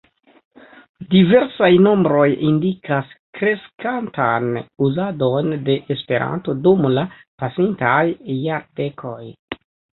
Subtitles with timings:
[1.09, 3.11] Diversaj nombroj indikas
[3.41, 4.49] kreskantan
[4.87, 7.07] uzadon de Esperanto dum la
[7.45, 8.03] pasintaj
[8.43, 9.25] jardekoj.